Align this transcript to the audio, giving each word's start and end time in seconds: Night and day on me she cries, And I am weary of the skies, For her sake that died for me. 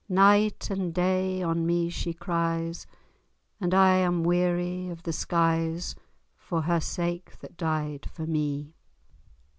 Night 0.09 0.71
and 0.71 0.91
day 0.95 1.43
on 1.43 1.63
me 1.63 1.87
she 1.91 2.11
cries, 2.11 2.87
And 3.59 3.71
I 3.71 3.97
am 3.97 4.23
weary 4.23 4.87
of 4.89 5.03
the 5.03 5.13
skies, 5.13 5.93
For 6.37 6.63
her 6.63 6.79
sake 6.79 7.37
that 7.41 7.55
died 7.55 8.09
for 8.11 8.25
me. 8.25 8.73